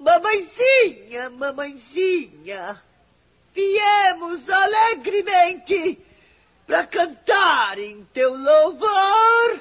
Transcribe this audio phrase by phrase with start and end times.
[0.00, 2.82] Mamãezinha, mamãezinha,
[3.52, 5.98] viemos alegremente
[6.66, 9.60] para cantar em teu louvor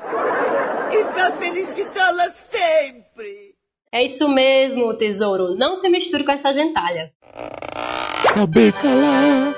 [0.94, 3.54] e para felicitá-la sempre.
[3.92, 5.56] É isso mesmo, tesouro.
[5.58, 7.12] Não se misture com essa gentalha.
[8.82, 9.56] Calar.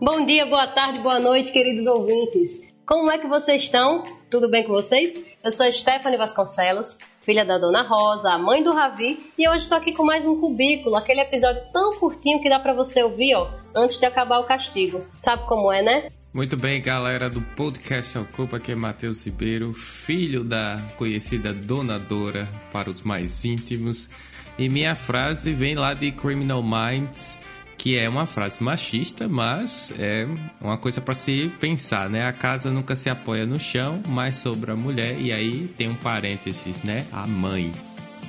[0.00, 2.65] Bom dia, boa tarde, boa noite, queridos ouvintes.
[2.86, 4.04] Como é que vocês estão?
[4.30, 5.20] Tudo bem com vocês?
[5.42, 9.76] Eu sou Stephanie Vasconcelos, filha da Dona Rosa, a mãe do Ravi, e hoje estou
[9.76, 13.48] aqui com mais um cubículo, aquele episódio tão curtinho que dá para você ouvir, ó,
[13.74, 15.04] antes de acabar o castigo.
[15.18, 16.12] Sabe como é, né?
[16.32, 22.48] Muito bem, galera do podcast Ocupa, aqui é Matheus Ribeiro, filho da conhecida Dona Dora
[22.72, 24.08] para os mais íntimos.
[24.56, 27.36] E minha frase vem lá de Criminal Minds,
[27.86, 30.26] que é uma frase machista, mas é
[30.60, 32.26] uma coisa para se pensar, né?
[32.26, 35.94] A casa nunca se apoia no chão, mas sobre a mulher, e aí tem um
[35.94, 37.06] parênteses, né?
[37.12, 37.70] A mãe.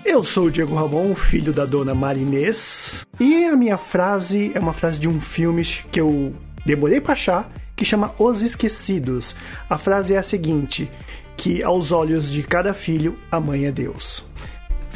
[0.05, 4.73] Eu sou o Diego Ramon, filho da dona Marinês, e a minha frase é uma
[4.73, 9.36] frase de um filme que eu demorei para achar, que chama Os Esquecidos.
[9.67, 10.88] A frase é a seguinte:
[11.36, 14.23] que aos olhos de cada filho, a mãe é Deus.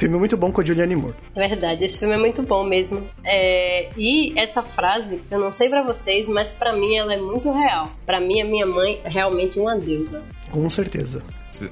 [0.02, 1.14] Filme muito bom com a Julianne Moore.
[1.36, 3.08] Verdade, esse filme é muito bom mesmo.
[3.24, 3.88] É...
[3.96, 7.88] E essa frase, eu não sei para vocês, mas para mim ela é muito real.
[8.04, 10.26] Para mim, a minha mãe é realmente uma deusa.
[10.50, 11.24] Com certeza.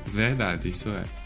[0.05, 1.18] Verdade, isso é.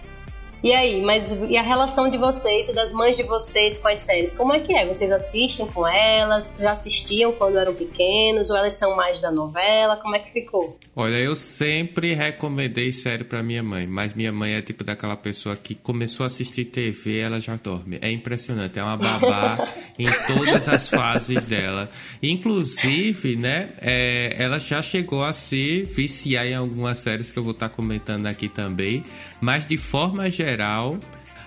[0.63, 3.99] E aí, mas e a relação de vocês e das mães de vocês com as
[3.99, 4.33] séries?
[4.33, 4.87] Como é que é?
[4.87, 6.57] Vocês assistem com elas?
[6.57, 8.49] Já assistiam quando eram pequenos?
[8.49, 9.97] Ou elas são mais da novela?
[9.97, 10.79] Como é que ficou?
[10.95, 15.53] Olha, eu sempre recomendei série para minha mãe, mas minha mãe é tipo daquela pessoa
[15.53, 17.97] que começou a assistir TV, ela já dorme.
[17.99, 19.67] É impressionante, é uma babá
[19.99, 21.89] em todas as fases dela.
[22.21, 27.53] Inclusive, né, é, ela já chegou a se viciar em algumas séries que eu vou
[27.53, 29.01] estar tá comentando aqui também,
[29.41, 30.99] mas de forma geral geral,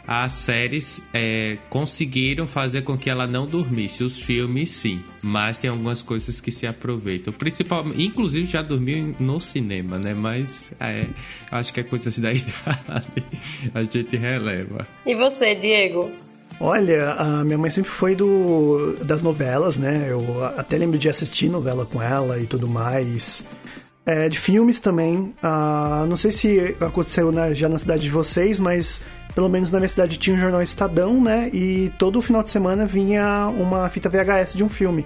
[0.06, 4.04] as séries é, conseguiram fazer com que ela não dormisse.
[4.04, 5.02] Os filmes, sim.
[5.20, 7.32] Mas tem algumas coisas que se aproveitam.
[7.32, 10.14] Principalmente, inclusive já dormiu no cinema, né?
[10.14, 11.06] Mas é,
[11.50, 13.26] acho que é coisas da idade.
[13.74, 14.86] A gente releva.
[15.04, 16.10] E você, Diego?
[16.60, 20.06] Olha, a minha mãe sempre foi do das novelas, né?
[20.08, 23.44] Eu até lembro de assistir novela com ela e tudo mais.
[24.06, 25.34] É, de filmes também.
[25.42, 29.02] Ah, não sei se aconteceu na, já na cidade de vocês, mas
[29.34, 31.50] pelo menos na minha cidade tinha um jornal Estadão, né?
[31.52, 35.04] E todo final de semana vinha uma fita VHS de um filme.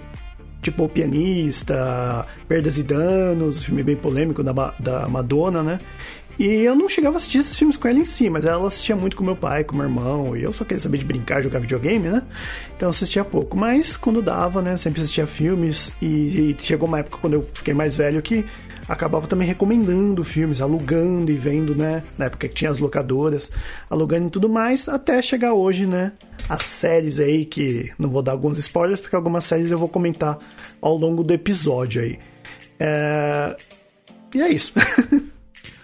[0.61, 5.81] Tipo O Pianista, Perdas e Danos, filme bem polêmico da, da Madonna, né?
[6.39, 8.97] E eu não chegava a assistir esses filmes com ela em si, mas ela assistia
[8.97, 11.59] muito com meu pai, com meu irmão, e eu só queria saber de brincar, jogar
[11.59, 12.23] videogame, né?
[12.77, 13.57] Então eu assistia pouco.
[13.57, 14.77] Mas quando dava, né?
[14.77, 18.45] Sempre assistia filmes, e, e chegou uma época quando eu fiquei mais velho que
[18.91, 22.03] acabava também recomendando filmes, alugando e vendo, né?
[22.19, 23.53] Na época que tinha as locadoras,
[23.89, 26.13] alugando e tudo mais, até chegar hoje, né?
[26.49, 30.37] As séries aí, que não vou dar alguns spoilers, porque algumas séries eu vou comentar
[30.83, 32.19] ao longo do episódio aí.
[32.81, 33.57] É...
[34.35, 34.73] E é isso.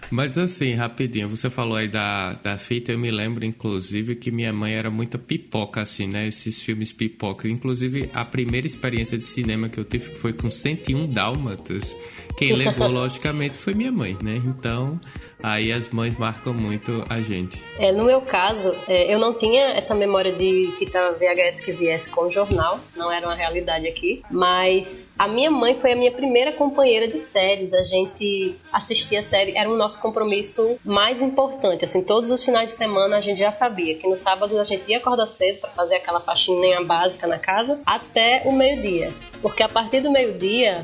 [0.09, 4.53] Mas assim, rapidinho, você falou aí da, da fita, eu me lembro, inclusive, que minha
[4.53, 6.27] mãe era muita pipoca, assim, né?
[6.27, 7.47] Esses filmes pipoca.
[7.47, 11.95] Inclusive, a primeira experiência de cinema que eu tive foi com 101 Dálmatas.
[12.37, 14.41] Quem levou, logicamente, foi minha mãe, né?
[14.45, 14.99] Então,
[15.41, 17.63] aí as mães marcam muito a gente.
[17.77, 22.09] É, no meu caso, é, eu não tinha essa memória de fita VHS que viesse
[22.09, 26.11] com o jornal, não era uma realidade aqui, mas a minha mãe foi a minha
[26.11, 27.73] primeira companheira de séries.
[27.73, 31.83] A gente assistia série, era o nosso compromisso mais importante.
[31.83, 34.89] Assim, todos os finais de semana a gente já sabia que no sábado a gente
[34.89, 39.11] ia acordar cedo para fazer aquela faxininha básica na casa até o meio-dia.
[39.41, 40.83] Porque a partir do meio-dia,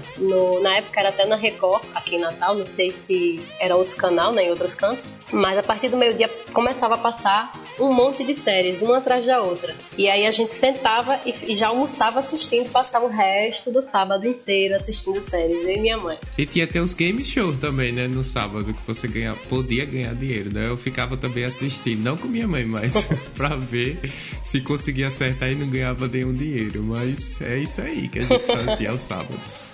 [0.62, 4.32] na época era até na Record, aqui em Natal, não sei se era outro canal,
[4.32, 8.36] né, em outros cantos, mas a partir do meio-dia começava a passar um monte de
[8.36, 9.76] séries, uma atrás da outra.
[9.98, 14.28] E aí a gente sentava e, e já almoçava assistindo, passava o resto do sábado
[14.28, 16.18] inteiro assistindo séries, eu e minha mãe.
[16.38, 18.08] E tinha até os game show também, né?
[18.08, 20.68] No sábado, que você ganha, podia ganhar dinheiro, né?
[20.68, 24.00] Eu ficava também assistindo, não com minha mãe, mas pra ver
[24.42, 26.84] se conseguia acertar e não ganhava nenhum dinheiro.
[26.84, 29.73] Mas é isso aí que a gente fazia aos sábados.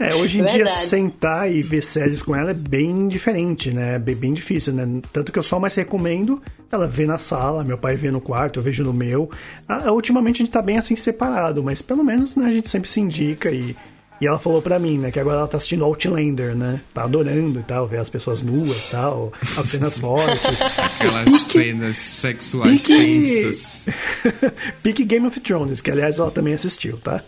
[0.00, 3.98] É, hoje em dia sentar e ver séries com ela é bem diferente, né?
[3.98, 5.02] Bem, bem difícil, né?
[5.12, 6.42] Tanto que eu só mais recomendo
[6.72, 9.28] ela vê na sala, meu pai vê no quarto, eu vejo no meu.
[9.66, 12.88] Ah, ultimamente a gente tá bem assim separado, mas pelo menos né, a gente sempre
[12.88, 13.76] se indica e
[14.20, 16.82] E ela falou pra mim, né, que agora ela tá assistindo Outlander, né?
[16.92, 20.60] Tá adorando e tal, ver as pessoas nuas e tal, as cenas fortes.
[20.60, 22.98] Aquelas cenas sexuais Pique...
[22.98, 23.88] tensas.
[24.82, 27.22] Pique Game of Thrones, que aliás ela também assistiu, tá?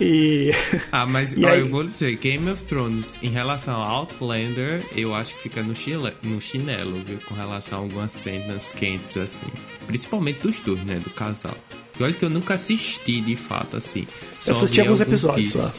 [0.00, 0.50] E.
[0.90, 1.60] Ah, mas ó, aí...
[1.60, 5.74] eu vou dizer, Game of Thrones, em relação ao Outlander, eu acho que fica no,
[5.74, 7.18] chile, no chinelo, viu?
[7.28, 9.46] Com relação a algumas cenas quentes, assim.
[9.86, 10.96] Principalmente dos dois, né?
[10.96, 11.56] Do casal.
[11.98, 14.04] E olha que eu nunca assisti de fato, assim.
[14.44, 15.70] Eu assisti alguns episódios lá.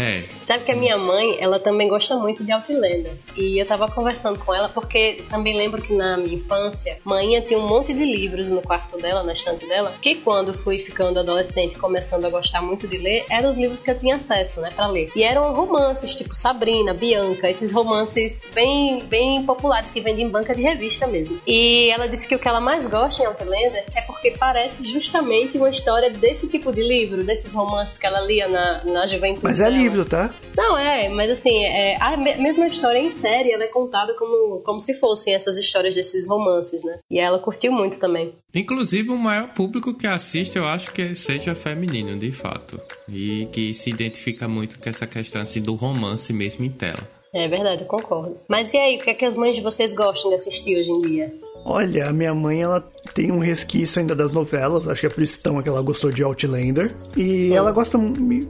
[0.00, 0.22] É.
[0.44, 3.12] Sabe que a minha mãe, ela também gosta muito de Outlander.
[3.36, 7.58] E eu tava conversando com ela porque também lembro que na minha infância, mãe tinha
[7.58, 11.76] um monte de livros no quarto dela, na estante dela, que quando fui ficando adolescente,
[11.76, 14.86] começando a gostar muito de ler, eram os livros que eu tinha acesso, né, para
[14.86, 15.10] ler.
[15.14, 20.54] E eram romances, tipo Sabrina, Bianca, esses romances bem, bem populares que vendem em banca
[20.54, 21.40] de revista mesmo.
[21.46, 25.58] E ela disse que o que ela mais gosta em Outlander é porque parece justamente
[25.58, 29.44] uma história desse tipo de livro, desses romances que ela lia na, na juventude.
[29.44, 30.34] Mas é livro, tá?
[30.56, 34.80] Não, é, mas assim, é, a mesma história em série, ela é contada como, como
[34.80, 36.98] se fossem essas histórias desses romances, né?
[37.10, 38.32] E ela curtiu muito também.
[38.54, 42.80] Inclusive, o maior público que assiste, eu acho que seja feminino, de fato.
[43.08, 47.08] E que se identifica muito com essa questão assim, do romance mesmo em tela.
[47.32, 48.36] É verdade, eu concordo.
[48.48, 50.90] Mas e aí, o que é que as mães de vocês gostam de assistir hoje
[50.90, 51.32] em dia?
[51.64, 52.80] Olha, a minha mãe, ela
[53.14, 56.10] tem um resquício ainda das novelas, acho que é por isso então que ela gostou
[56.10, 56.90] de Outlander.
[57.16, 57.54] E oh.
[57.54, 57.98] ela gosta,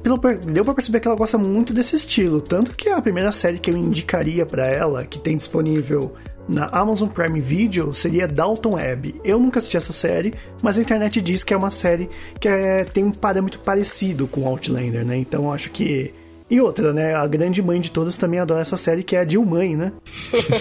[0.03, 0.19] pelo,
[0.53, 2.41] deu pra perceber que ela gosta muito desse estilo.
[2.41, 6.15] Tanto que a primeira série que eu indicaria para ela, que tem disponível
[6.49, 9.21] na Amazon Prime Video seria Dalton Web.
[9.25, 10.33] Eu nunca assisti essa série,
[10.63, 12.09] mas a internet diz que é uma série
[12.39, 15.17] que é, tem um parâmetro parecido com Outlander, né?
[15.17, 16.13] Então acho que
[16.51, 17.15] e outra, né?
[17.15, 19.93] A grande mãe de todas também adora essa série, que é a Dilmãe, né?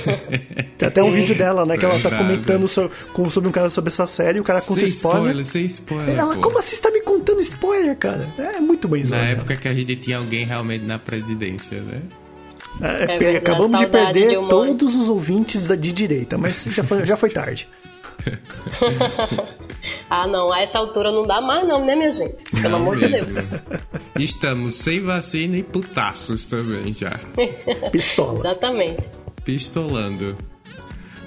[0.78, 1.78] Tem até um vídeo dela, né?
[1.78, 2.92] Que ela tá comentando sobre,
[3.32, 5.22] sobre um cara sobre essa série, e o cara conta sem spoiler.
[5.22, 5.46] spoiler.
[5.46, 6.42] Sem spoiler, Ela, pô.
[6.42, 8.30] como assim você tá me contando spoiler, cara?
[8.38, 12.02] É muito bem Na época que a gente tinha alguém realmente na presidência, né?
[12.82, 17.06] É, é acabamos de perder de todos os ouvintes da, de direita, mas já foi,
[17.06, 17.68] já foi tarde.
[20.10, 22.44] ah, não, a essa altura não dá mais, não, né, minha gente?
[22.52, 23.18] Pelo não amor mesmo.
[23.18, 23.54] de Deus.
[24.18, 27.20] Estamos sem vacina e putaços também já.
[27.92, 28.40] Pistola.
[28.40, 29.10] Exatamente.
[29.44, 30.36] Pistolando.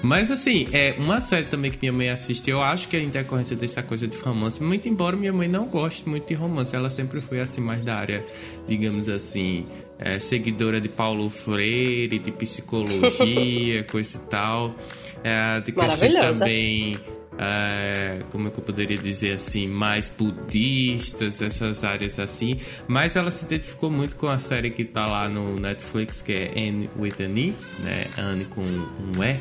[0.01, 3.07] Mas assim, é uma série também que minha mãe assiste, eu acho que é em
[3.07, 6.89] decorrência dessa coisa de romance, muito embora minha mãe não goste muito de romance, ela
[6.89, 8.25] sempre foi assim mais da área,
[8.67, 9.65] digamos assim,
[9.97, 14.75] é, seguidora de Paulo Freire, de psicologia, coisa e tal
[15.23, 16.99] é, de questões também,
[17.37, 22.59] é, como é eu poderia dizer assim, mais budistas, essas áreas assim.
[22.87, 26.51] Mas ela se identificou muito com a série que tá lá no Netflix, que é
[26.55, 28.07] Anne with an E, né?
[28.17, 29.39] Anne com um E.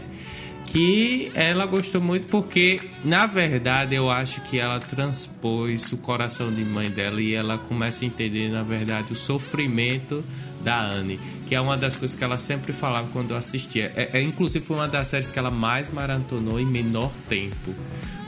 [0.67, 6.65] Que ela gostou muito porque, na verdade, eu acho que ela transpôs o coração de
[6.65, 10.25] mãe dela e ela começa a entender, na verdade, o sofrimento
[10.63, 11.19] da Anne
[11.53, 13.93] que é uma das coisas que ela sempre falava quando eu assistia.
[13.95, 17.75] É, é, inclusive foi uma das séries que ela mais maratonou em menor tempo.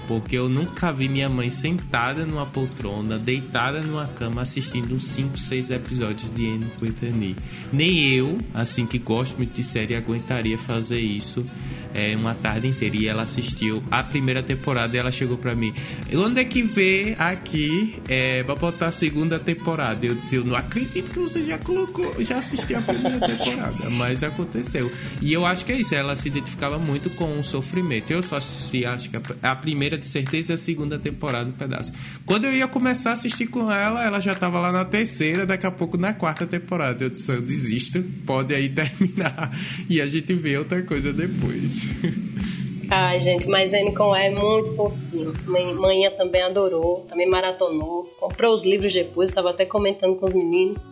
[0.06, 5.38] Porque eu nunca vi minha mãe sentada numa poltrona, deitada numa cama, assistindo uns 5,
[5.38, 7.34] 6 episódios de Anne Quintani.
[7.72, 11.46] Nem eu, assim que gosto muito de série, aguentaria fazer isso
[11.94, 15.72] é, uma tarde inteira e ela assistiu a primeira temporada e ela chegou para mim.
[16.14, 20.04] Onde é que vê aqui é, pra botar a segunda temporada?
[20.04, 24.22] Eu disse, eu não acredito que você já colocou, já assistiu a primeira temporada, mas
[24.22, 24.90] aconteceu.
[25.22, 28.10] E eu acho que é isso, ela se identificava muito com o sofrimento.
[28.10, 31.92] Eu só assisti, acho que a, primeira de certeza e a segunda temporada um pedaço.
[32.26, 35.66] Quando eu ia começar a assistir com ela, ela já tava lá na terceira, daqui
[35.66, 37.04] a pouco na quarta temporada.
[37.04, 39.56] Eu disse, eu desisto, pode aí terminar
[39.88, 41.83] e a gente vê outra coisa depois.
[42.90, 45.32] Ai, gente, mas Enicon é muito fofinho.
[45.46, 50.82] Manhã também adorou, também maratonou, comprou os livros depois, estava até comentando com os meninos,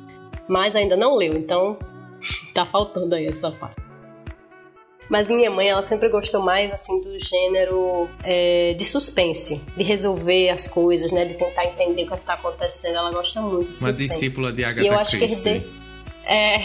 [0.48, 1.76] mas ainda não leu, então
[2.54, 3.82] tá faltando aí essa parte.
[5.08, 10.48] Mas minha mãe, ela sempre gostou mais assim do gênero é, de suspense, de resolver
[10.48, 12.96] as coisas, né, de tentar entender o que está acontecendo.
[12.96, 13.98] Ela gosta muito de Uma suspense.
[14.08, 15.60] discípula de Agatha e eu acho Christie.
[15.60, 15.81] que
[16.24, 16.58] é,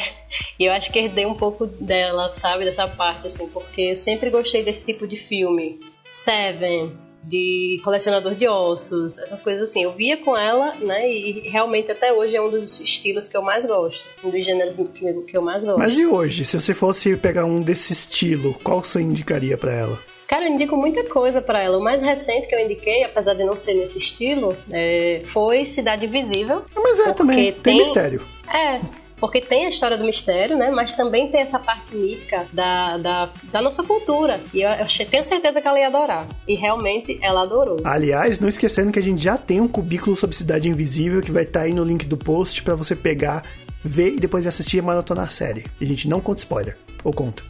[0.60, 4.30] e eu acho que herdei um pouco dela, sabe, dessa parte, assim, porque eu sempre
[4.30, 5.80] gostei desse tipo de filme.
[6.12, 9.84] Seven, de colecionador de ossos, essas coisas assim.
[9.84, 11.12] Eu via com ela, né?
[11.12, 14.78] E realmente até hoje é um dos estilos que eu mais gosto, um dos gêneros
[14.78, 15.78] que eu mais gosto.
[15.78, 20.00] Mas e hoje, se você fosse pegar um desse estilo, qual você indicaria para ela?
[20.28, 21.78] Cara, eu indico muita coisa para ela.
[21.78, 25.22] O mais recente que eu indiquei, apesar de não ser nesse estilo, é...
[25.28, 26.64] foi Cidade Invisível.
[26.76, 28.22] Mas é também, tem, tem mistério.
[28.54, 28.82] É,
[29.20, 30.70] porque tem a história do mistério, né?
[30.72, 34.40] Mas também tem essa parte mítica da, da, da nossa cultura.
[34.54, 36.28] E eu, eu tenho certeza que ela ia adorar.
[36.48, 37.78] E realmente ela adorou.
[37.84, 41.44] Aliás, não esquecendo que a gente já tem um cubículo sobre Cidade Invisível que vai
[41.44, 43.44] estar tá aí no link do post para você pegar
[43.84, 45.66] ver e depois assistir e maratonar a série.
[45.80, 46.78] E a gente não conta spoiler.
[47.04, 47.44] Ou conta.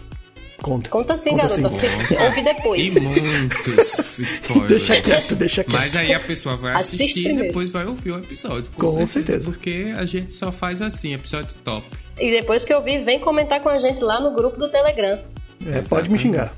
[0.61, 0.89] Conta.
[0.89, 1.69] Conta sim, conta garota.
[1.69, 1.87] Sim.
[2.23, 2.95] Ouve depois.
[2.95, 4.69] E muitos spoilers.
[4.69, 5.79] deixa quieto, deixa quieto.
[5.79, 8.71] Mas aí a pessoa vai assistir e depois vai ouvir o episódio.
[8.71, 9.51] Com, com certeza, certeza.
[9.51, 11.85] Porque a gente só faz assim, episódio top.
[12.19, 15.19] E depois que ouvir, vem comentar com a gente lá no grupo do Telegram.
[15.65, 16.53] É, pode me xingar.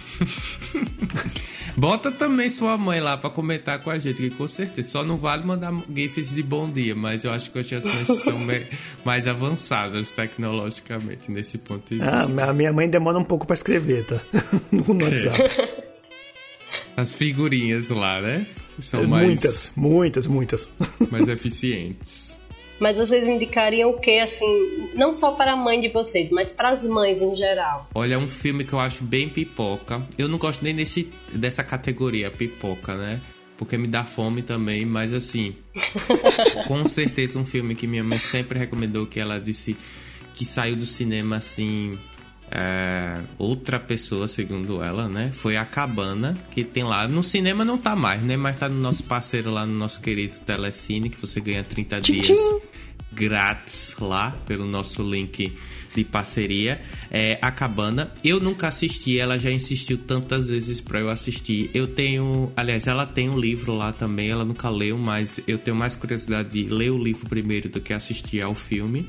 [1.76, 5.16] Bota também sua mãe lá para comentar com a gente, que com certeza só não
[5.16, 8.38] vale mandar gifs de bom dia, mas eu acho que hoje as mães estão
[9.04, 12.44] mais avançadas tecnologicamente nesse ponto de ah, vista.
[12.44, 14.20] Ah, a minha mãe demora um pouco para escrever, tá?
[14.70, 15.60] no WhatsApp.
[15.60, 15.92] É.
[16.96, 18.46] As figurinhas lá, né?
[18.78, 19.26] São mais...
[19.26, 20.68] Muitas, muitas, muitas.
[21.10, 22.36] Mais eficientes.
[22.82, 26.70] Mas vocês indicariam o que, assim, não só para a mãe de vocês, mas para
[26.70, 27.88] as mães em geral?
[27.94, 30.02] Olha, é um filme que eu acho bem pipoca.
[30.18, 33.20] Eu não gosto nem desse, dessa categoria pipoca, né?
[33.56, 35.54] Porque me dá fome também, mas assim,
[36.66, 39.76] com certeza um filme que minha mãe sempre recomendou, que ela disse
[40.34, 41.96] que saiu do cinema assim.
[42.54, 45.30] É, outra pessoa, segundo ela, né?
[45.32, 47.08] Foi a Cabana, que tem lá.
[47.08, 48.36] No cinema não tá mais, né?
[48.36, 52.20] Mas tá no nosso parceiro lá, no nosso querido Telecine, que você ganha 30 tchim,
[52.20, 52.38] dias.
[52.38, 52.72] Tchim
[53.14, 55.52] grátis lá pelo nosso link
[55.94, 56.80] de parceria.
[57.10, 58.12] É a Cabana.
[58.24, 61.70] Eu nunca assisti, ela já insistiu tantas vezes para eu assistir.
[61.74, 65.76] Eu tenho, aliás, ela tem um livro lá também, ela nunca leu, mas eu tenho
[65.76, 69.06] mais curiosidade de ler o livro primeiro do que assistir ao filme.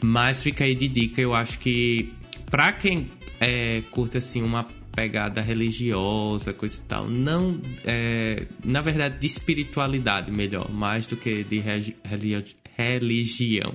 [0.00, 2.12] Mas fica aí de dica, eu acho que
[2.52, 7.08] para quem é, curte assim uma pegada religiosa, coisa e tal.
[7.08, 11.96] Não, é, na verdade, de espiritualidade melhor, mais do que de religi
[12.74, 13.74] religião.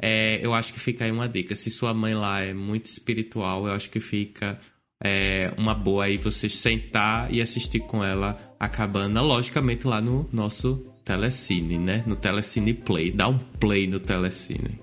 [0.00, 1.54] É, eu acho que fica aí uma dica.
[1.54, 4.58] Se sua mãe lá é muito espiritual, eu acho que fica
[5.00, 10.28] é, uma boa aí você sentar e assistir com ela a cabana, logicamente lá no
[10.32, 12.02] nosso Telecine, né?
[12.04, 13.12] No Telecine Play.
[13.12, 14.80] Dá um play no Telecine.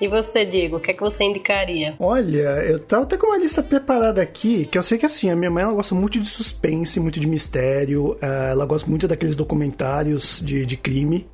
[0.00, 1.94] E você, Diego, o que é que você indicaria?
[1.98, 5.36] Olha, eu tava até com uma lista preparada aqui, que eu sei que assim, a
[5.36, 9.34] minha mãe ela gosta muito de suspense, muito de mistério, eh, ela gosta muito daqueles
[9.34, 11.26] documentários de, de crime.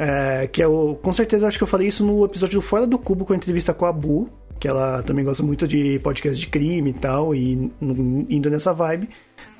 [0.00, 2.96] É, que eu, com certeza, acho que eu falei isso no episódio do Fora do
[2.96, 4.28] Cubo com a entrevista com a Bu,
[4.60, 9.08] que ela também gosta muito de podcast de crime e tal, e indo nessa vibe.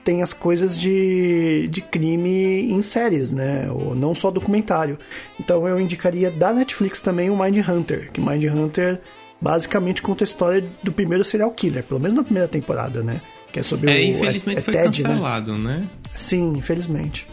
[0.08, 3.70] Tem as coisas de, de crime em séries, né?
[3.70, 4.98] Ou não só documentário.
[5.38, 9.02] Então eu indicaria da Netflix também o Mind Hunter, que Mind Hunter
[9.38, 13.20] basicamente conta a história do primeiro serial killer, pelo menos na primeira temporada, né?
[13.52, 14.02] Que é sobre é, o.
[14.14, 15.08] Infelizmente é, é foi Ted, né?
[15.10, 15.76] cancelado, né?
[15.76, 15.88] né?
[16.16, 17.26] Sim, infelizmente.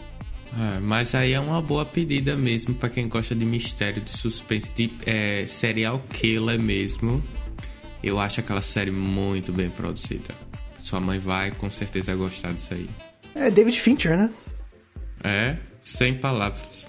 [0.58, 4.70] É, mas aí é uma boa pedida mesmo para quem gosta de mistério, de suspense,
[4.76, 7.22] de é, serial killer mesmo.
[8.02, 10.34] Eu acho aquela série muito bem produzida.
[10.86, 12.88] Sua mãe vai com certeza gostar disso aí.
[13.34, 14.30] É David Fincher, né?
[15.24, 16.86] É, sem palavras.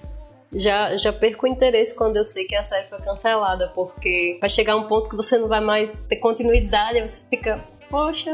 [0.54, 4.52] Já, já perco o interesse quando eu sei que a série foi cancelada, porque vai
[4.52, 8.34] chegar um ponto que você não vai mais ter continuidade, você fica, poxa,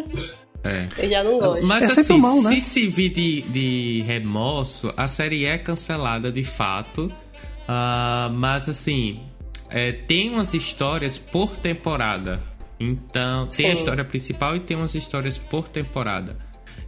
[0.65, 0.85] é.
[0.97, 1.65] Eu já não gosto.
[1.65, 2.49] Mas é assim, mal, né?
[2.49, 7.05] se servir de, de remorso, a série é cancelada de fato.
[7.05, 9.21] Uh, mas assim,
[9.69, 12.41] é, tem umas histórias por temporada.
[12.83, 13.71] Então, tem Sim.
[13.71, 16.37] a história principal e tem umas histórias por temporada.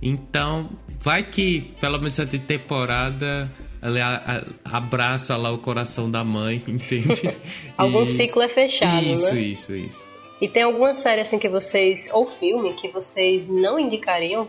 [0.02, 6.62] Então, vai que, pelo menos a de temporada, ela abraça lá o coração da mãe,
[6.68, 7.34] entende?
[7.78, 8.08] Algum e...
[8.08, 9.42] ciclo é fechado, isso, né?
[9.42, 10.06] Isso, isso, isso.
[10.42, 12.10] E tem alguma série assim que vocês.
[12.12, 14.46] ou filme que vocês não indicariam?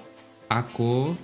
[0.50, 1.14] A cor.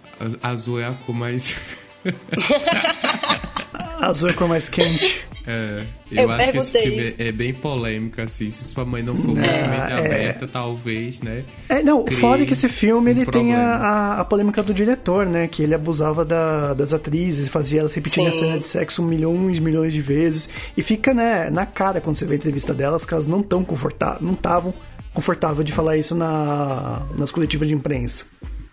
[0.40, 1.56] Azul é a cor mais.
[4.00, 5.20] azul é a cor mais quente.
[5.46, 8.48] É, eu, eu acho que esse filme é, é, bem polêmico, assim.
[8.50, 9.98] Se sua mãe não for muito mente é...
[9.98, 11.42] aberta, talvez, né?
[11.68, 15.26] É, não, fora que esse filme um ele tem a, a, a, polêmica do diretor,
[15.26, 15.48] né?
[15.48, 19.92] Que ele abusava da, das atrizes, fazia elas repetirem a cena de sexo milhões, milhões
[19.92, 20.48] de vezes.
[20.76, 23.64] E fica, né, na cara quando você vê a entrevista delas que elas não estão
[23.64, 24.72] confortáveis, não estavam
[25.12, 28.24] confortáveis de falar isso na, nas coletivas de imprensa.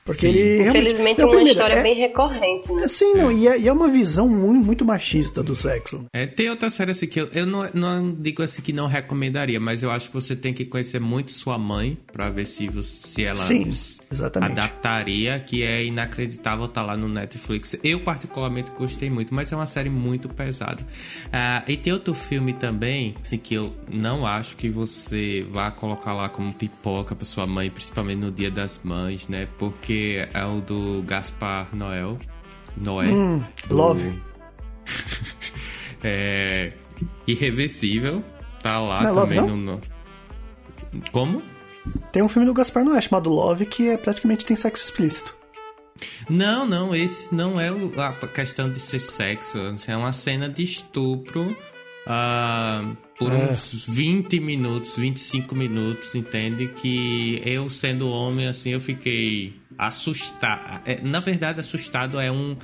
[0.10, 0.34] Porque sim.
[0.34, 2.88] ele Infelizmente é uma primeiro, história é, bem recorrente, né?
[2.88, 6.06] Sim, não, e, é, e, é, uma visão muito, muito machista do sexo.
[6.13, 9.60] É, tem outra série assim que eu, eu não, não digo assim que não recomendaria,
[9.60, 13.08] mas eu acho que você tem que conhecer muito sua mãe para ver se, você,
[13.08, 13.68] se ela sim.
[14.12, 14.51] Exatamente.
[14.54, 17.78] adaptaria, que é inacreditável estar tá lá no Netflix.
[17.84, 20.82] Eu, particularmente, gostei muito, mas é uma série muito pesada.
[20.82, 26.13] Uh, e tem outro filme também, assim, que eu não acho que você vá colocar
[26.13, 29.48] lá como pipoca para sua mãe, principalmente no Dia das Mães, né?
[29.58, 29.94] Porque
[30.34, 32.18] é o do Gaspar Noel.
[32.75, 33.08] Noé.
[33.08, 33.75] Hum, do...
[33.75, 34.22] Love.
[36.03, 36.74] é.
[37.27, 38.24] Irreversível.
[38.62, 39.82] Tá lá não é também love, no.
[41.12, 41.41] Como?
[42.12, 45.36] Tem um filme do Gaspar Noé chamado Love que é, praticamente tem sexo explícito.
[46.29, 49.58] Não, não, esse não é a questão de ser sexo.
[49.88, 51.56] É uma cena de estupro.
[52.08, 53.36] Uh, por é.
[53.36, 56.68] uns 20 minutos, 25 minutos, entende?
[56.68, 60.81] Que eu, sendo homem, assim, eu fiquei assustado.
[60.86, 62.57] É, na verdade, assustado é um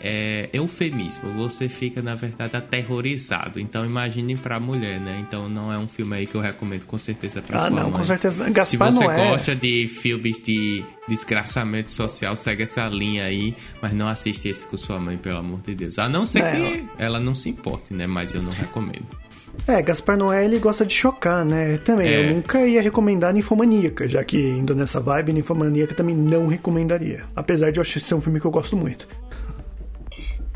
[0.00, 1.30] é, eufemismo.
[1.32, 3.58] Você fica, na verdade, aterrorizado.
[3.58, 5.18] Então, imagine pra mulher, né?
[5.20, 7.90] Então, não é um filme aí que eu recomendo com certeza pra ah, sua não,
[7.90, 7.98] mãe.
[7.98, 8.50] com certeza.
[8.50, 9.30] Gaspar Se você não é.
[9.30, 14.76] gosta de filmes de desgraçamento social, segue essa linha aí, mas não assiste esse com
[14.76, 15.98] sua mãe, pelo amor de Deus.
[15.98, 18.06] A não ser é, que ela não se importe, né?
[18.06, 19.19] Mas eu não recomendo.
[19.66, 21.78] É, Gaspar Noé ele gosta de chocar, né?
[21.84, 22.20] Também, é.
[22.20, 27.24] eu nunca ia recomendar Ninfomaníaca, já que indo nessa vibe, Ninfomaníaca também não recomendaria.
[27.36, 29.06] Apesar de eu achar ser um filme que eu gosto muito.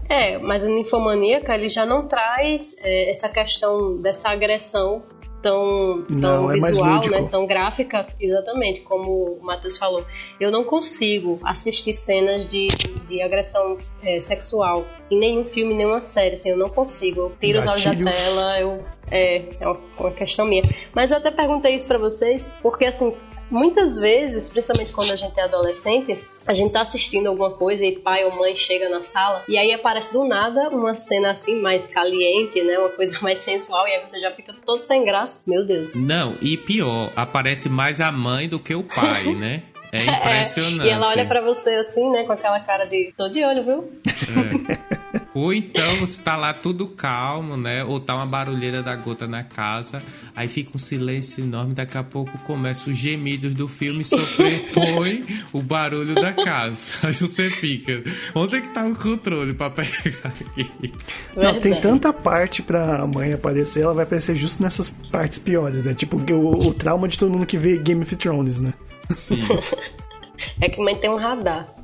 [0.09, 5.03] É, mas a ninfomaníaca ele já não traz é, essa questão dessa agressão
[5.45, 10.03] tão, tão não, é visual, é né, tão gráfica, exatamente, como o Matheus falou.
[10.41, 12.69] Eu não consigo assistir cenas de,
[13.07, 17.21] de agressão é, sexual em nenhum filme, nenhuma série, assim, eu não consigo.
[17.21, 17.81] Eu tiro Gatilhos.
[17.81, 20.63] os olhos da tela, eu, é, é uma, uma questão minha.
[20.95, 23.15] Mas eu até perguntei isso para vocês, porque assim,
[23.51, 27.93] Muitas vezes, principalmente quando a gente é adolescente, a gente tá assistindo alguma coisa e
[27.93, 31.87] pai ou mãe chega na sala e aí aparece do nada uma cena assim mais
[31.87, 32.79] caliente, né?
[32.79, 35.43] Uma coisa mais sensual e aí você já fica todo sem graça.
[35.47, 35.95] Meu Deus.
[35.95, 39.63] Não, e pior, aparece mais a mãe do que o pai, né?
[39.93, 40.85] É impressionante.
[40.85, 43.63] É, e ela olha para você assim, né, com aquela cara de tô de olho,
[43.63, 43.93] viu?
[44.07, 44.95] É.
[45.35, 47.83] Ou então você tá lá tudo calmo, né?
[47.83, 50.01] Ou tá uma barulheira da gota na casa,
[50.35, 55.25] aí fica um silêncio enorme, daqui a pouco começa os gemidos do filme e sobrepõe
[55.53, 56.95] o barulho da casa.
[57.09, 58.03] Aí você fica,
[58.35, 59.91] onde é que tá o controle pra pegar
[60.25, 60.93] aqui?
[61.37, 65.95] Não, tem tanta parte pra mãe aparecer, ela vai aparecer justo nessas partes piores, né?
[65.95, 68.73] Tipo o, o trauma de todo mundo que vê Game of Thrones, né?
[69.17, 69.43] Sim.
[70.61, 71.84] é que mãe tem um radar.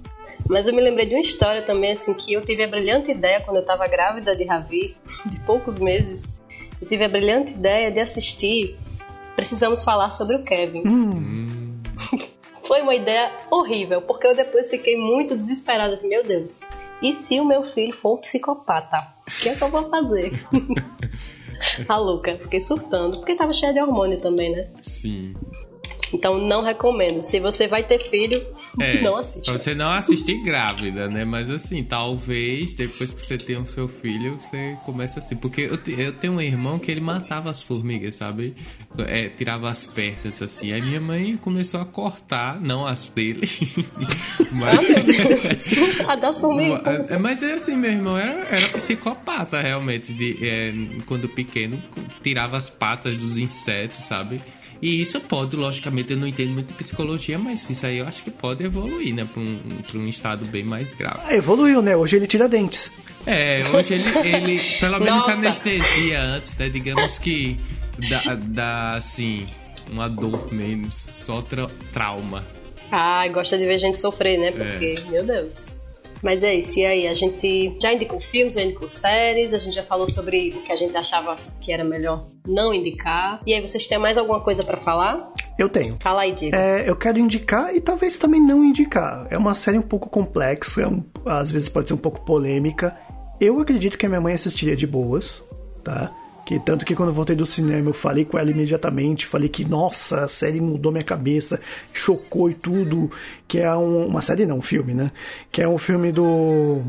[0.50, 3.40] Mas eu me lembrei de uma história também, assim, que eu tive a brilhante ideia
[3.40, 6.40] quando eu estava grávida de Ravi, de poucos meses.
[6.83, 8.76] Eu tive a brilhante ideia de assistir
[9.37, 10.83] Precisamos Falar sobre o Kevin.
[10.85, 11.80] Hum.
[12.66, 16.62] Foi uma ideia horrível, porque eu depois fiquei muito desesperada, assim, meu Deus.
[17.00, 19.07] E se o meu filho for um psicopata?
[19.26, 20.33] O que é que eu vou fazer?
[21.88, 24.69] a louca, fiquei surtando, porque tava cheia de hormônio também, né?
[24.83, 25.35] Sim.
[26.12, 27.23] Então não recomendo.
[27.23, 28.40] Se você vai ter filho,
[28.81, 29.52] é, não assista.
[29.52, 31.25] Você não assistir grávida, né?
[31.25, 35.37] Mas assim, talvez depois que você tenha o seu filho, você começa assim.
[35.37, 38.55] Porque eu, eu tenho um irmão que ele matava as formigas, sabe?
[38.99, 40.73] É, tirava as pernas assim.
[40.73, 43.49] Aí minha mãe começou a cortar, não as dele.
[44.53, 45.68] mas...
[46.07, 47.11] Ah, a das formigas.
[47.11, 50.12] Mas, mas é assim, meu irmão era, era psicopata realmente.
[50.12, 50.73] De, é,
[51.07, 51.81] quando pequeno,
[52.23, 54.40] tirava as patas dos insetos, sabe?
[54.83, 58.23] E isso pode, logicamente, eu não entendo muito de psicologia, mas isso aí eu acho
[58.23, 59.29] que pode evoluir, né?
[59.31, 59.59] Pra um,
[59.90, 61.21] pra um estado bem mais grave.
[61.25, 61.97] Ah, evoluiu, né?
[61.97, 62.90] Hoje ele tira dentes.
[63.27, 65.33] É, hoje ele, ele pelo menos Nossa.
[65.33, 66.69] anestesia antes, né?
[66.71, 67.59] Digamos que
[68.09, 69.47] dá, dá assim,
[69.90, 72.45] uma dor menos, só tra trauma.
[72.90, 74.51] Ah, gosta de ver gente sofrer, né?
[74.51, 75.11] Porque, é.
[75.11, 75.77] meu Deus.
[76.22, 77.06] Mas é isso, e aí?
[77.06, 80.72] A gente já indicou filmes, já indicou séries, a gente já falou sobre o que
[80.72, 83.40] a gente achava que era melhor não indicar.
[83.46, 85.33] E aí, vocês têm mais alguma coisa para falar?
[85.59, 85.96] Eu tenho.
[86.00, 86.56] Fala aí, Diego.
[86.56, 89.26] É, eu quero indicar e talvez também não indicar.
[89.30, 92.96] É uma série um pouco complexa, um, às vezes pode ser um pouco polêmica.
[93.40, 95.42] Eu acredito que a minha mãe assistiria de boas,
[95.83, 96.12] tá?
[96.50, 99.64] Que tanto que quando eu voltei do cinema eu falei com ela imediatamente, falei que,
[99.64, 101.60] nossa, a série mudou minha cabeça,
[101.94, 103.08] chocou e tudo.
[103.46, 105.12] Que é um, uma série não, um filme, né?
[105.52, 106.80] Que é um filme do.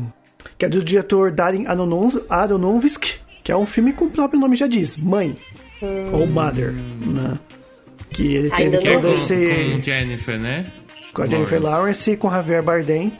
[0.58, 1.66] Que é do diretor Darin
[2.28, 5.36] Aronofsky, que é um filme com o próprio nome já diz, Mãe.
[5.80, 6.10] Hum.
[6.12, 7.38] Ou Mother, né?
[8.10, 9.00] Que ele teve que com.
[9.00, 10.66] Com Jennifer, né?
[11.14, 13.12] Com a Jennifer Lawrence e com Javier Bardem.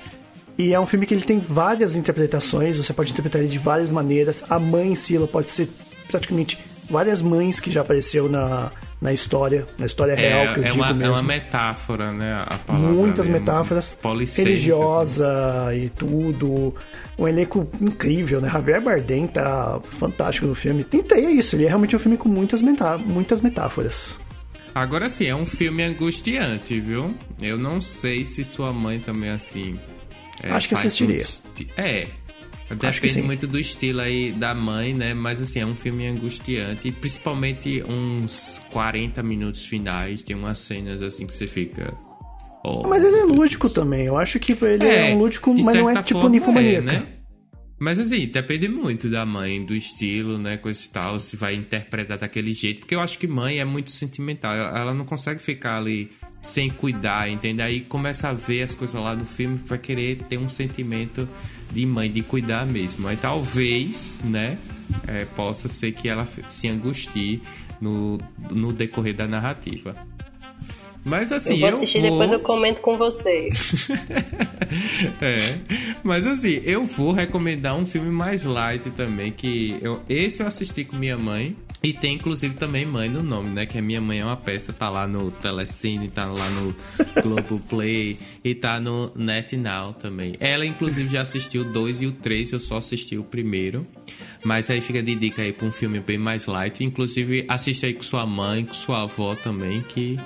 [0.58, 3.92] E é um filme que ele tem várias interpretações, você pode interpretar ele de várias
[3.92, 4.44] maneiras.
[4.50, 5.68] A mãe em si, ela pode ser
[6.12, 8.70] praticamente várias mães que já apareceu na,
[9.00, 11.14] na história, na história real é, que eu é digo uma, mesmo.
[11.14, 12.44] É uma metáfora, né?
[12.46, 13.98] A palavra Muitas metáforas.
[14.36, 16.72] Religiosa e tudo.
[17.18, 18.48] Um elenco incrível, né?
[18.48, 20.86] Javier Bardem tá fantástico no filme.
[20.92, 24.14] E é isso, ele é realmente um filme com muitas, metá muitas metáforas.
[24.74, 27.14] Agora sim, é um filme angustiante, viu?
[27.40, 29.78] Eu não sei se sua mãe também assim.
[30.42, 31.22] É, Acho que assistiria.
[31.76, 32.06] É,
[32.74, 35.14] Depende muito do estilo aí da mãe, né?
[35.14, 36.88] Mas assim, é um filme angustiante.
[36.88, 40.22] E principalmente uns 40 minutos finais.
[40.22, 41.94] Tem umas cenas assim que você fica.
[42.64, 43.74] Oh, mas ele é lúdico Deus.
[43.74, 44.06] também.
[44.06, 46.88] Eu acho que ele é, é um lúdico, mas não é tipo ninfomaníaco.
[46.88, 47.06] É, né?
[47.82, 50.56] Mas assim, depende muito da mãe, do estilo, né?
[50.56, 52.80] Coisa e tal, se vai interpretar daquele jeito.
[52.80, 54.54] Porque eu acho que mãe é muito sentimental.
[54.54, 56.08] Ela não consegue ficar ali
[56.42, 57.62] sem cuidar, entende?
[57.62, 61.26] Aí começa a ver as coisas lá do filme para querer ter um sentimento
[61.70, 63.08] de mãe, de cuidar mesmo.
[63.08, 64.58] Aí talvez, né?
[65.06, 67.42] é, possa ser que ela se angustie
[67.80, 68.18] no,
[68.50, 69.96] no decorrer da narrativa.
[71.04, 72.10] Mas assim, eu vou assistir eu vou...
[72.12, 73.88] depois eu comento com vocês.
[75.20, 75.58] é.
[76.02, 80.84] Mas assim, eu vou recomendar um filme mais light também, que eu, esse eu assisti
[80.84, 81.56] com minha mãe.
[81.82, 83.66] E tem inclusive também mãe no nome, né?
[83.66, 86.72] Que a minha mãe é uma peça, tá lá no Telecine, tá lá no
[87.20, 90.36] Globo Play e tá no NetNow também.
[90.38, 93.84] Ela inclusive já assistiu o 2 e o 3, eu só assisti o primeiro.
[94.44, 96.84] Mas aí fica de dica aí pra um filme bem mais light.
[96.84, 100.16] Inclusive assiste aí com sua mãe, com sua avó também, que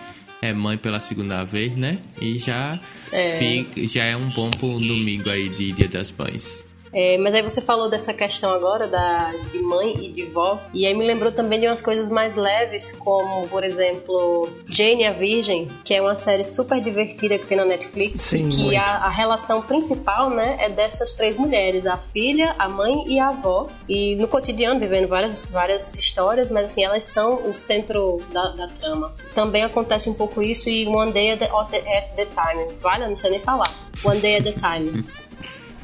[0.46, 1.98] é mãe pela segunda vez, né?
[2.20, 2.80] E já,
[3.12, 3.38] é.
[3.38, 6.64] Fica, já é um bom domingo aí de Dia das Mães.
[6.92, 10.86] É, mas aí você falou dessa questão agora da, de mãe e de vó, e
[10.86, 15.70] aí me lembrou também de umas coisas mais leves, como, por exemplo, Jane a Virgem,
[15.84, 19.62] que é uma série super divertida que tem na Netflix, Sim, que a, a, relação
[19.62, 24.28] principal, né, é dessas três mulheres, a filha, a mãe e a avó, e no
[24.28, 29.12] cotidiano vivendo várias, várias histórias, mas assim, elas são o centro da, da trama.
[29.34, 33.06] Também acontece um pouco isso e One Day at the, at the Time, vale?
[33.06, 33.70] Não sei nem falar.
[34.04, 35.04] One Day at the Time.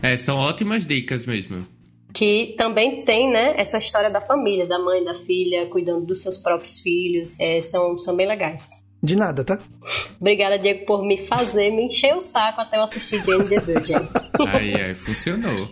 [0.03, 1.67] É, são ótimas dicas mesmo.
[2.13, 6.37] Que também tem, né, essa história da família, da mãe, da filha, cuidando dos seus
[6.37, 7.41] próprios filhos.
[7.41, 8.83] É, são, são bem legais.
[9.03, 9.59] De nada, tá?
[10.21, 13.95] Obrigada, Diego, por me fazer, me encher o saco até eu assistir Jane the Virgin.
[14.53, 15.69] aí, aí, funcionou.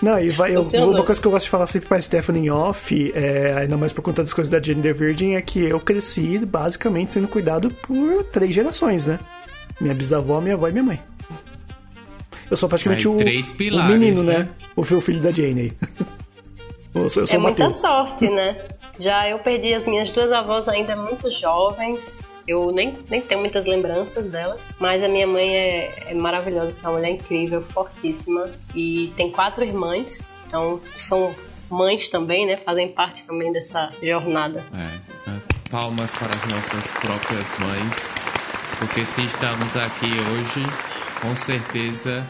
[0.00, 3.12] Não, e vai, eu, uma coisa que eu gosto de falar sempre pra Stephanie off,
[3.14, 6.38] é, ainda mais por conta das coisas da Jane the Virgin, é que eu cresci
[6.38, 9.18] basicamente sendo cuidado por três gerações, né?
[9.80, 11.00] Minha bisavó, minha avó e minha mãe.
[12.52, 14.40] Eu sou praticamente Aí, o, pilares, o menino, né?
[14.40, 14.48] né?
[14.76, 15.72] O filho da Jane
[16.94, 18.68] eu sou, eu sou é muita sorte, né?
[19.00, 22.28] Já eu perdi as minhas duas avós ainda muito jovens.
[22.46, 26.90] Eu nem, nem tenho muitas lembranças delas, mas a minha mãe é, é maravilhosa, é
[26.90, 31.34] uma mulher incrível, fortíssima e tem quatro irmãs, então são
[31.70, 32.58] mães também, né?
[32.58, 34.62] Fazem parte também dessa jornada.
[34.74, 35.40] É, é.
[35.70, 38.16] palmas para as nossas próprias mães,
[38.78, 40.62] porque se estamos aqui hoje,
[41.22, 42.22] com certeza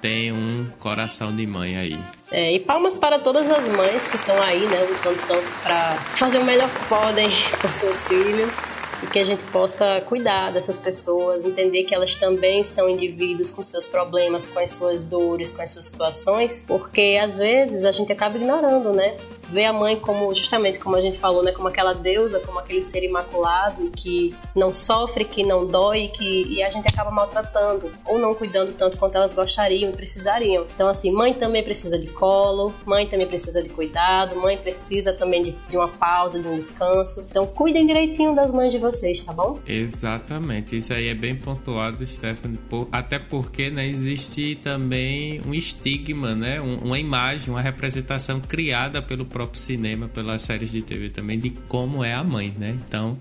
[0.00, 1.98] tem um coração de mãe aí.
[2.30, 6.38] É, e palmas para todas as mães que estão aí, né, lutando tanto para fazer
[6.38, 7.28] o melhor que podem
[7.60, 8.66] por seus filhos
[9.02, 13.62] e que a gente possa cuidar dessas pessoas, entender que elas também são indivíduos com
[13.62, 18.12] seus problemas, com as suas dores, com as suas situações, porque às vezes a gente
[18.12, 19.16] acaba ignorando, né?
[19.50, 22.82] Ver a mãe como, justamente como a gente falou, né, como aquela deusa, como aquele
[22.82, 28.18] ser imaculado que não sofre, que não dói, que e a gente acaba maltratando ou
[28.18, 30.66] não cuidando tanto quanto elas gostariam e precisariam.
[30.74, 35.42] Então, assim, mãe também precisa de colo, mãe também precisa de cuidado, mãe precisa também
[35.42, 37.26] de, de uma pausa, de um descanso.
[37.28, 39.58] Então, cuidem direitinho das mães de vocês, tá bom?
[39.66, 46.34] Exatamente, isso aí é bem pontuado, Stephanie, por, até porque né, existe também um estigma,
[46.34, 51.38] né, um, uma imagem, uma representação criada pelo próprio cinema, pelas séries de TV também,
[51.38, 52.74] de como é a mãe, né?
[52.88, 53.18] Então,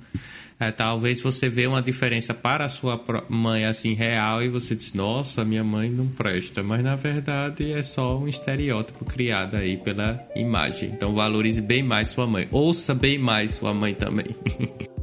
[0.58, 4.94] é, talvez você vê uma diferença para a sua mãe assim real e você diz,
[4.94, 10.26] nossa, minha mãe não presta, mas na verdade é só um estereótipo criado aí pela
[10.38, 10.92] imagem.
[10.94, 14.28] Então valorize bem mais sua mãe, ouça bem mais sua mãe também.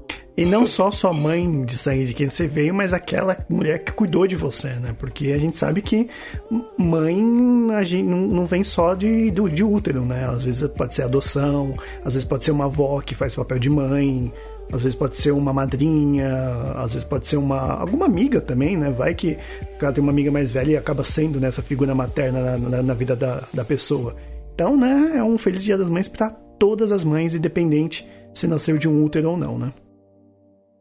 [0.42, 3.92] E não só sua mãe de sangue de quem você veio, mas aquela mulher que
[3.92, 4.92] cuidou de você, né?
[4.98, 6.08] Porque a gente sabe que
[6.76, 7.16] mãe
[7.72, 10.28] a gente não vem só de, de, de útero, né?
[10.28, 11.72] Às vezes pode ser adoção,
[12.04, 14.32] às vezes pode ser uma avó que faz papel de mãe,
[14.72, 16.28] às vezes pode ser uma madrinha,
[16.74, 18.90] às vezes pode ser uma alguma amiga também, né?
[18.90, 19.38] Vai que
[19.74, 22.82] o cara tem uma amiga mais velha e acaba sendo né, figura materna na, na,
[22.82, 24.16] na, vida da, da pessoa.
[24.52, 25.12] Então, né?
[25.18, 29.04] É um feliz Dia das Mães para todas as mães, independente se nasceu de um
[29.04, 29.72] útero ou não, né?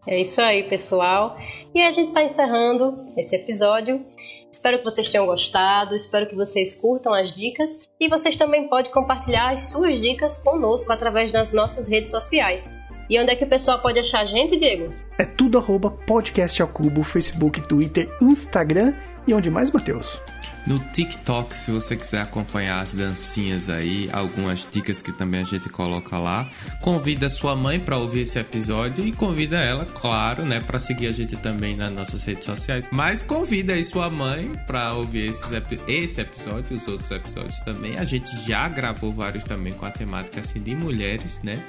[0.07, 1.37] É isso aí, pessoal.
[1.73, 4.03] E a gente está encerrando esse episódio.
[4.51, 8.91] Espero que vocês tenham gostado, espero que vocês curtam as dicas e vocês também podem
[8.91, 12.77] compartilhar as suas dicas conosco através das nossas redes sociais.
[13.09, 14.93] E onde é que o pessoal pode achar a gente, Diego?
[15.17, 18.93] É tudo arroba podcast ao cubo, Facebook, Twitter, Instagram
[19.27, 20.19] e onde mais, Matheus?
[20.65, 25.69] No TikTok, se você quiser acompanhar as dancinhas aí, algumas dicas que também a gente
[25.69, 26.47] coloca lá.
[26.81, 31.11] Convida sua mãe para ouvir esse episódio e convida ela, claro, né, para seguir a
[31.11, 32.87] gente também nas nossas redes sociais.
[32.91, 35.49] Mas convida aí sua mãe para ouvir esses,
[35.87, 37.97] esse episódio e os outros episódios também.
[37.97, 41.63] A gente já gravou vários também com a temática assim de mulheres, né?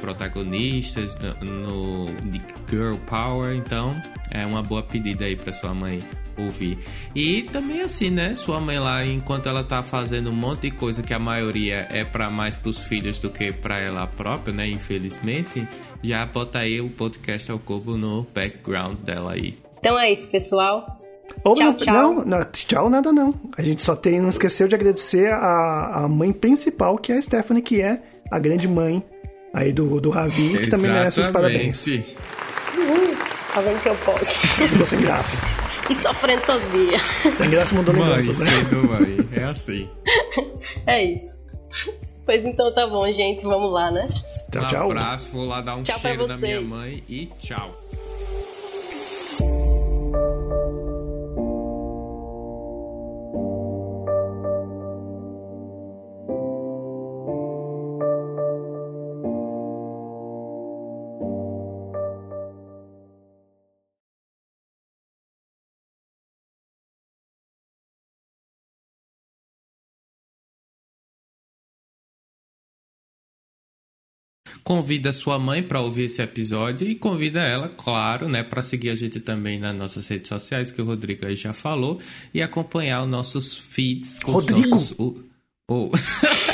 [0.00, 3.96] Protagonistas no, no de Girl Power, então
[4.32, 6.00] é uma boa pedida aí para sua mãe
[6.36, 6.78] ouvir.
[7.14, 8.34] E também assim, né?
[8.34, 12.04] Sua mãe lá, enquanto ela tá fazendo um monte de coisa que a maioria é
[12.04, 14.68] para mais pros filhos do que para ela própria, né?
[14.68, 15.66] Infelizmente,
[16.02, 19.54] já bota aí o podcast ao cubo no background dela aí.
[19.78, 20.98] Então é isso, pessoal.
[21.44, 21.94] Ou tchau, não, tchau.
[21.94, 23.34] Não, não, tchau, nada não.
[23.56, 27.22] A gente só tem, não esqueceu de agradecer a, a mãe principal, que é a
[27.22, 29.02] Stephanie, que é a grande mãe
[29.52, 31.86] aí do, do Ravi, que também merece os parabéns.
[31.86, 33.14] Uhul,
[33.48, 34.46] fazendo o que eu posso.
[34.46, 35.40] Ficou sem graça.
[35.90, 36.98] e sofrendo todo dia.
[37.30, 38.50] Sem graça mudou lembranças, né?
[38.50, 39.88] Sendo mãe, é assim.
[40.86, 41.40] É isso.
[42.24, 43.44] Pois então tá bom, gente.
[43.44, 44.08] Vamos lá, né?
[44.50, 44.88] Tchau, tchau.
[44.88, 47.81] Um abraço, vou lá dar um Tchau cheiro da minha mãe e tchau.
[74.64, 78.94] Convida sua mãe para ouvir esse episódio e convida ela, claro, né, para seguir a
[78.94, 81.98] gente também nas nossas redes sociais, que o Rodrigo aí já falou,
[82.32, 84.60] e acompanhar os nossos feeds com Rodrigo?
[84.60, 84.94] os nossos.
[84.98, 85.18] O,
[85.68, 85.90] o-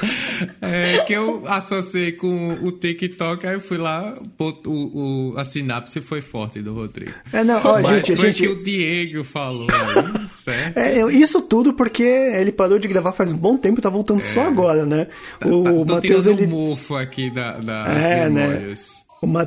[0.62, 6.00] é que eu associei com o TikTok, aí eu fui lá, o, o- a sinapse
[6.00, 7.12] foi forte do Rodrigo.
[7.32, 10.76] É, não, ó, Mas gente, foi gente, que o Diego falou aí, certo?
[10.78, 13.88] É, eu- isso tudo porque ele parou de gravar faz um bom tempo e tá
[13.88, 15.06] voltando só agora, né?
[15.44, 16.44] O Tá- Matheus, ele.
[16.44, 18.46] o mofo aqui da, das É, né?
[18.48, 19.04] memórias.
[19.22, 19.44] O Ma-